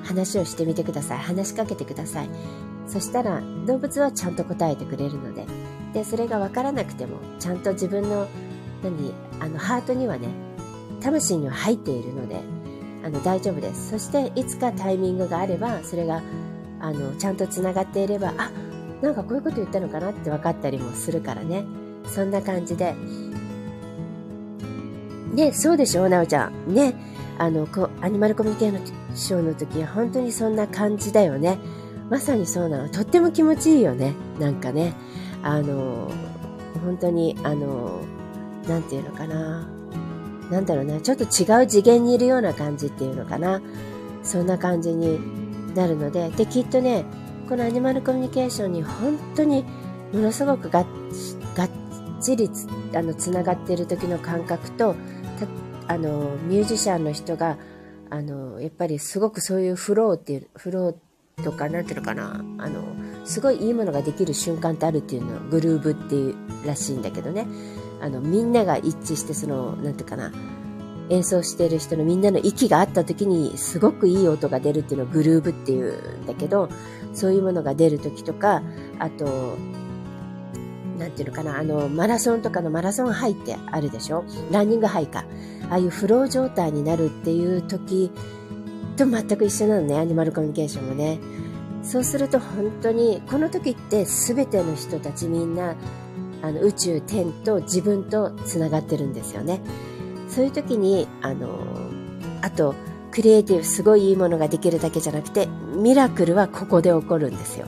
[0.04, 1.18] 話をしてみてください。
[1.18, 2.30] 話しかけてください。
[2.86, 5.46] そしたら動物はちゃんと答えてくれるので。
[5.92, 8.28] でそれが分からなくてもちゃんと自分の
[8.82, 10.28] 何あのハートにはね
[11.00, 12.40] 魂には入っているので
[13.02, 13.90] あの大丈夫です。
[13.90, 16.22] そしていつかタイミングがあればそれが
[16.80, 18.50] あのちゃんとつながっていればあ
[19.00, 21.64] なんかこういうこと言ったのかなって分かったりもするからね。
[22.06, 22.94] そんな感じで
[25.34, 26.74] ねそうでしょなおちゃん。
[26.74, 26.94] ね
[27.38, 31.58] あのこアニマルコミュニケーションの時は本当にそんな感じだよね。
[32.10, 32.88] まさにそうなの。
[32.88, 34.14] とっても気持ちいいよね。
[34.38, 34.94] なんかね。
[35.42, 36.10] あの
[36.82, 38.00] 本当にあの
[38.66, 39.68] なんていうのかな。
[40.50, 41.00] なんだろうな。
[41.00, 43.60] ちょっと違う次元にいるような感じっていうのかな。
[44.22, 45.18] そんな感じに
[45.74, 46.30] なるので。
[46.30, 47.04] できっとね
[47.48, 49.64] このアニマルコミュニケーションに本当に
[50.12, 50.86] ものすごくがっ
[52.20, 54.94] ちりつあのつながっている時の感覚と
[55.88, 57.56] あのミュージシャンの人が
[58.10, 62.34] あのやっぱりすごくそういうフローっていうフローとかなんていうのかな？
[62.58, 62.82] あの
[63.24, 66.34] すごいいいものができる瞬間ってあるっていうのグルーブっていう
[66.66, 67.46] らしいんだけどね。
[68.00, 70.32] あのみんなが一致してそのなんていうかな？
[71.10, 76.68] 演奏してる人のみんなの息が合った時にすごくいい音が出るっていうのをグルーブっていうんだけど
[77.14, 78.62] そういうものが出る時とか
[78.98, 79.56] あと
[80.98, 84.24] なんていうのかなあのマラソンとかのマラソンハイってあるでしょ？
[84.50, 85.24] ランニングハイか。
[85.70, 88.10] ああいうフロー状態になるっていう時
[88.96, 91.18] と全く一緒なのねアニマルコミュニケーションもね。
[91.82, 95.76] そうすると本当にこの時って全ての人たちみんな
[96.42, 99.60] あの宇宙天と自分とつながってるんですよね。
[100.28, 101.48] そういう時にあの
[102.42, 102.74] あと
[103.10, 107.66] クリエイティブすごいいいものができるだけじゃなくてミラクルはここで起こるんですよ。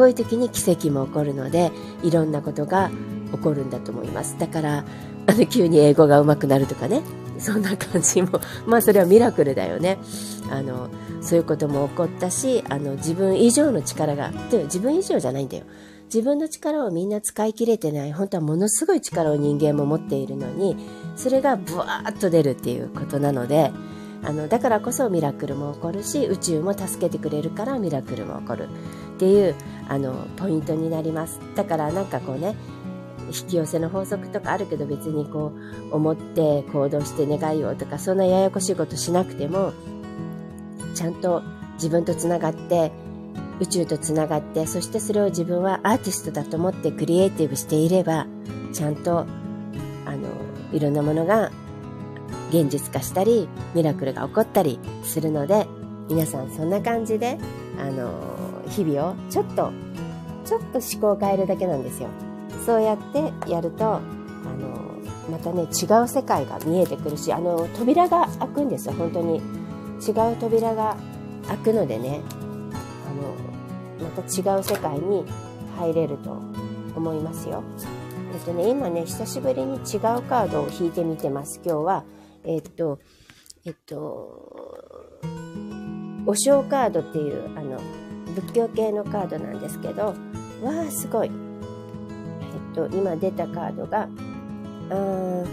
[0.00, 1.70] こういう時に奇跡も起こるので
[2.02, 2.90] いろんなことが
[3.32, 4.38] 起こるんだと思います。
[4.38, 4.86] だから
[5.26, 7.02] あの急に英語が上手くなるとかね
[7.36, 9.98] そんな感じも まあそれはミラクルだよね。
[10.50, 10.88] あの
[11.20, 15.64] そういうことも起こったしあの自分以上の力がで自分以上じゃないんだよ。
[16.04, 20.78] 自分の力をみんな使い切れてない本当はものすごい力を人間も持っているのに
[21.14, 23.70] それがブワーッと出るっていうことなので
[24.22, 28.68] あのだからこそミラクルも起こるし宇宙も助けてくれるからミラクルも起こる。
[29.20, 29.54] っていう
[29.86, 31.40] あのポイントになります。
[31.54, 32.56] だからなんかこうね
[33.26, 35.52] 引き寄せの法則とかあるけど別にこ
[35.92, 39.74] う思って行動して願いをとかそんなややこしいことしなくても
[40.94, 41.42] ちゃんと
[41.74, 42.92] 自分とつながって
[43.60, 48.26] 宇宙とつながってそしてそれを自分はアーティストだと思ってクリエイティブしていれば
[48.72, 49.26] ちゃんと
[50.06, 50.28] あの
[50.72, 51.52] いろんなものが
[52.48, 55.66] 現実化したりミラクルが起こったりするので
[56.08, 57.38] 皆さんそんな感じで
[57.78, 58.39] あの
[58.70, 59.72] 日々をちょっと
[60.44, 62.08] ちょっと思考を変えるだけなんですよ
[62.64, 64.98] そうやってやるとあの
[65.30, 70.96] またね違う世界が見えてくるしあの扉が開くんですよ本当に違う扉が
[71.46, 72.20] 開くのでね
[72.72, 75.24] あのまた違う世界に
[75.78, 76.32] 入れると
[76.94, 77.62] 思いますよ。
[78.32, 79.80] えっとね、今ね、久しぶりに違う
[80.22, 81.60] カードを引いてみてます。
[81.64, 82.04] 今日は、
[82.44, 83.00] えっと、
[83.64, 83.96] えっと、
[86.26, 87.80] お正カードっていう、あの、
[88.34, 90.14] 仏教系のカードなんですけど、わ
[90.88, 91.30] あ、すごい。
[91.30, 94.08] えっと、今出たカードが、
[94.90, 95.44] あ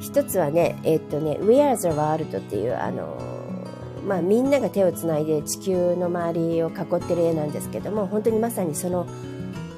[0.00, 3.30] 一つはね、えっとね、We Are the World っていう、あの、
[4.06, 9.06] まあ、みんなが手をつないで地球の周りを囲ってる絵なんですけども本当にまさにその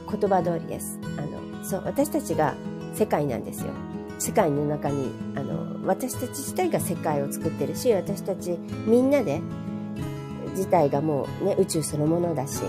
[0.08, 2.54] 言葉通りですあのそう私たちが
[2.94, 3.70] 世界なんですよ
[4.18, 8.52] 世界の中にあの私たち自体が世界を作ってるし私たち
[8.86, 9.40] みんなで
[10.52, 12.62] 自体がもう、ね、宇宙そのものだし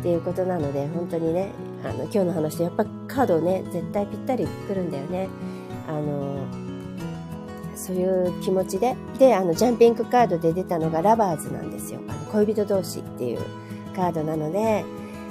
[0.00, 1.52] っていうことなので本当にね
[1.84, 5.28] あの今日の話とやっぱカードね絶対ぴったりくるんだよね。
[5.88, 6.46] あの
[7.74, 12.00] そういう気持ちでであのジャンピングカードで出たのがラバーズなんですよ。
[12.08, 13.40] あの恋人同士っていう
[13.96, 14.84] カードなので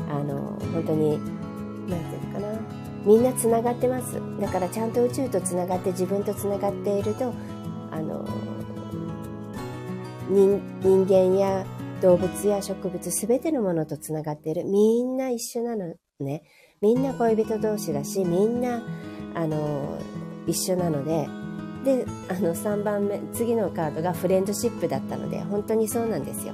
[0.10, 1.20] あの本当に
[1.88, 2.82] 何て言うのかな。
[3.06, 4.22] みんなつながってます。
[4.40, 7.34] だからちゃんと宇宙とつながって自分とつながっていると
[7.92, 8.26] あの
[10.30, 10.62] 人
[11.08, 11.66] 間や
[12.02, 14.66] 動物や植物全てのものとつながっている。
[14.66, 16.44] みんな一緒なのね。
[16.82, 18.82] みんな恋人同士だしみんな
[19.36, 19.98] あの
[20.48, 21.28] 一緒なので。
[21.84, 26.54] であの3番目次のカードがフレンドシップだったので本当にそうなんですよ。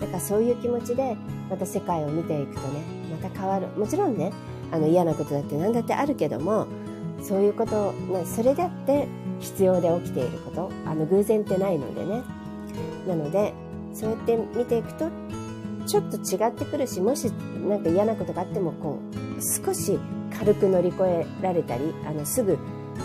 [0.00, 1.16] だからそういう気持ちで
[1.50, 3.66] また世界を見ていくとねまた変わる。
[3.78, 4.32] もちろんね
[4.72, 6.66] あの嫌なことだって何だってあるけども
[7.20, 7.92] そういうこと
[8.24, 9.06] それだって
[9.38, 10.70] 必要で起きていること。
[10.86, 12.22] あの偶然ってないのでね。
[13.06, 13.52] なので
[13.94, 15.10] そうやって見ていくと
[15.86, 17.30] ちょっと違ってくるしもし
[17.66, 18.98] 何か嫌なことがあってもこ
[19.38, 19.98] う少し
[20.36, 22.58] 軽く乗り越えられたりあのすぐ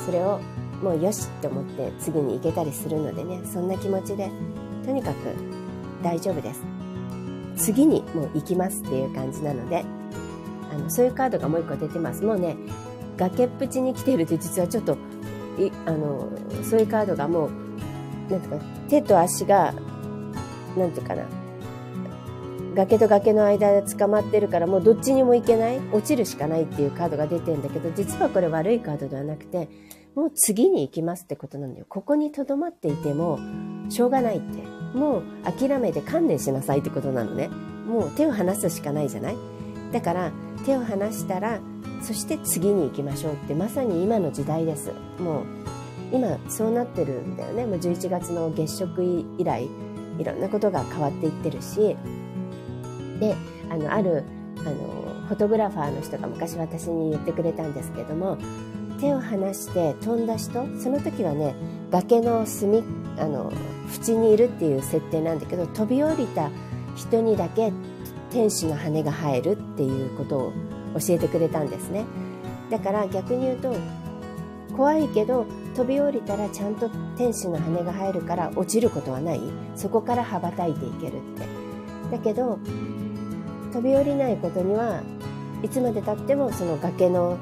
[0.05, 0.39] それを
[0.81, 4.31] もうよしって思って次に行けたりするのでねそんな気持ちで
[4.85, 5.15] とにかく
[6.01, 6.79] 大丈夫です
[7.59, 9.83] 次にもう行きますっていう感じなので、
[10.73, 12.23] あの、そういうカードがもう一個出てます。
[12.23, 12.55] もうね、
[13.17, 14.93] 崖っぷちに来てるって実はちょっと、
[15.59, 16.29] いあの、
[16.63, 18.55] そういうカードがもう、なんてか、
[18.87, 19.73] 手と足が、
[20.77, 21.23] なんていうかな、
[22.75, 29.69] 崖と崖の間で捕まってるからもうどっちにも行けない落ちるしかないっていうカードが出てんだけど実はこれ悪いカードではなくて
[30.15, 31.85] もう次に行きますってことなんだよ。
[31.87, 33.39] ここにとどまっていても
[33.89, 34.63] しょうがないって。
[34.89, 37.47] もう諦めて観念しなさいってことなのね。
[37.87, 39.37] もう手を離すしかないじゃない？
[39.91, 40.31] だから
[40.65, 41.59] 手を離したら
[42.01, 44.91] そして次に行きましょうってまさに今の時代です。
[45.19, 45.43] もう
[46.11, 47.67] 今そうなってるんだよね。
[47.67, 49.03] もう11月の月食
[49.37, 49.69] 以来。
[50.19, 51.95] いろんなことが変わっていってるし
[53.19, 53.35] で
[53.69, 54.23] あのある
[54.59, 58.37] あのフォトグラファーの人が昔私に言ってくれたんですけども
[58.99, 61.55] 手を離して飛んだ人その時はね
[61.91, 62.83] 崖の隅
[63.17, 63.51] あの
[63.87, 66.49] 縁にいるっていう設定なんだけど飛び降りた
[66.95, 67.71] 人にだけ
[68.31, 70.53] 天使の羽が生えるっていうことを
[70.99, 72.05] 教えてくれたんですね。
[72.69, 73.75] だから逆に言うと
[74.75, 75.45] 怖いけど
[75.75, 79.41] 飛び降りたらちゃんと天使の羽が生えるから落ちることはない？
[79.75, 81.47] そこから羽ばたいていけるって。
[82.11, 82.59] だけど
[83.71, 85.01] 飛び降りないことには
[85.63, 87.37] いつまでたってもその崖の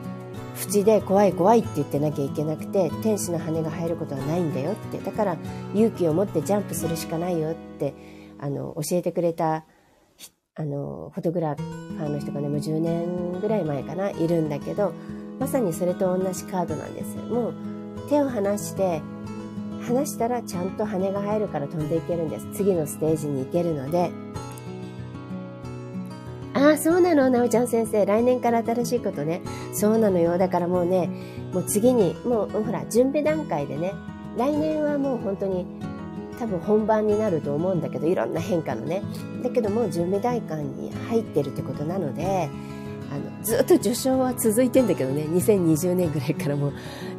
[0.59, 4.99] 縁で怖い怖いって言ってなきゃいけなくて天使の羽が生えることはないんだよって。
[4.99, 5.37] だから
[5.73, 7.93] 勇気を持ってジャンプするしかないよって
[8.39, 9.65] あの教えてくれた
[10.55, 14.93] あのフォトグラファーの人がねもう10年ぐらい前かないるんだけど
[15.39, 17.15] まさにそれと同じカードなんです。
[17.15, 17.53] もう
[18.07, 19.01] 手を離して
[19.87, 24.11] 離したらちゃんと羽が生えるから飛んでいけるんです次のステージに行けるので
[26.53, 28.03] ああ、そうなの、なおちゃん先生。
[28.03, 29.41] 来年から新しいことね。
[29.73, 30.39] そうなのよ。
[30.39, 31.07] だからもうね、
[31.53, 33.93] もう次に、もうほら、準備段階でね、
[34.37, 35.67] 来年はもう本当に
[36.39, 39.03] 多分本番になると思うんだけど、いろんな変化のね。
[39.43, 42.49] だけどもう準備大会に入ってるってことなので、
[43.17, 46.71] あのずっと受賞は続いてんだけどね、2020年ぐらいからも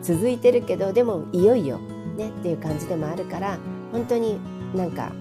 [0.03, 1.79] 続いてるけど、でもいよいよ
[2.17, 3.59] ねっていう感じでもあるから、
[3.93, 4.39] 本当に
[4.75, 5.13] なんか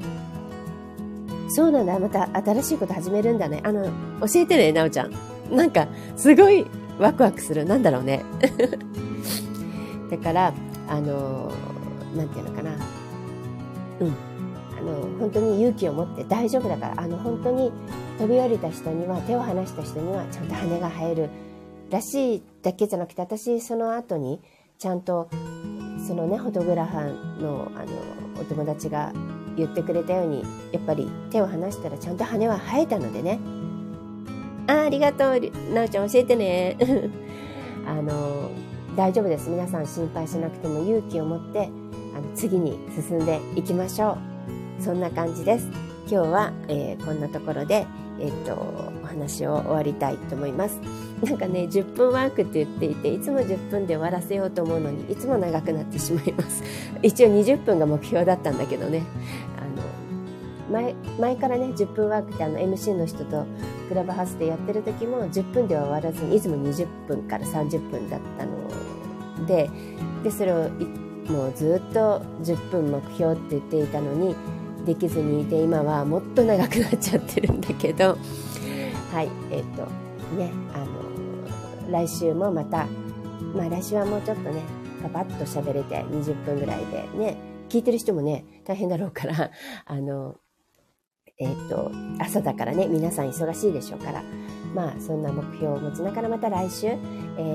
[1.50, 1.98] そうなんだ。
[1.98, 3.62] また新しいこと始めるんだね。
[3.64, 3.86] あの、
[4.22, 5.14] 教えてね、なおちゃん。
[5.50, 6.66] なんか、すごい
[7.00, 7.66] ワクワクする。
[7.66, 8.24] なんだろうね。
[10.12, 10.54] だから、
[10.88, 11.52] あの、
[12.16, 12.72] なんていうのかな。
[14.02, 14.27] うん。
[14.88, 17.72] の、本当に勇気を持って大丈夫だから、あの、本当に
[18.18, 21.30] 飛び降りた人には、手を離した人には、ちゃんと羽が生える
[21.90, 24.40] らしいだけじゃなくて、私、その後に、
[24.80, 25.30] ちゃんと、
[26.08, 29.12] そのね、フォトグラファーの、あの、お友達が
[29.58, 33.40] 言ってくれたようにやっぱり手を離したらちゃんと羽は生えたのでね。
[34.68, 36.78] あありがとうなおちゃん教えてね。
[37.86, 38.52] あの
[38.96, 39.50] 大丈夫です。
[39.50, 41.70] 皆さん心配しなくても勇気を持って
[42.16, 44.37] あの次に進んでいきましょう。
[44.80, 45.68] そんな感じです。
[46.10, 47.86] 今日は、えー、こんなところで、
[48.20, 48.54] えっ、と
[49.04, 50.80] お話を終わりたいと思います。
[51.24, 56.64] なんかね10分ワークって言っていていつも10分で終わらせようと思うのにいつも長くなってしまいます。
[57.02, 59.04] 一応20分が目標だったんだけどね。
[59.58, 59.62] あ
[60.72, 63.46] の前前からね10分ワークってあの MC の人と
[63.90, 69.70] クラブハウスでやってる時も10分では終わらずにいつも20分から30分だったので
[70.24, 70.70] でそれを
[71.30, 74.36] もうずっと10分目標って言っていたのに
[74.88, 78.18] できずにいて今はもっと長くなっちゃってるんだけど
[79.12, 79.86] はいえっ、ー、と
[80.36, 82.88] ねあの来週もまた
[83.54, 84.64] まあ来週はもうちょっとね
[85.04, 89.52] パパッと喋れて20分ぐらいでね聞いてる人もね大変だろうから
[89.86, 90.38] あの
[91.40, 94.24] えっ、ー、と、朝だからね、皆さん忙しいでしょうから、
[94.74, 96.98] まあ、そんな目標を持ちながらまた来週、えっ、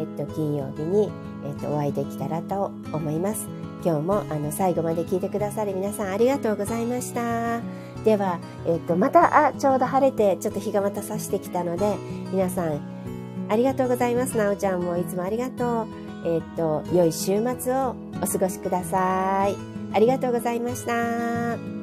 [0.06, 1.10] ー、と、金曜日に、
[1.44, 3.48] えっ、と、お会いできたらと思います。
[3.84, 7.60] 今日も、あの、最後まで聞いてくださる皆さんありがとうございました。
[8.04, 11.96] では、えっ、と、また、あ、ちょうど晴れて、ちょっと日がまた差してきたので、
[12.32, 12.80] 皆さん、
[13.48, 14.36] ありがとうございます。
[14.36, 15.86] なおちゃんもいつもありがとう。
[16.24, 19.56] えっ、と、良い週末をお過ごしください。
[19.94, 21.81] ありがとうございました。